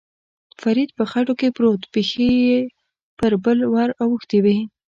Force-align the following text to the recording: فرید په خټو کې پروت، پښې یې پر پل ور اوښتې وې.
فرید 0.61 0.89
په 0.97 1.03
خټو 1.11 1.33
کې 1.39 1.47
پروت، 1.55 1.81
پښې 1.93 2.29
یې 2.47 2.57
پر 3.17 3.33
پل 3.43 3.57
ور 3.73 3.89
اوښتې 4.03 4.39
وې. 4.43 4.57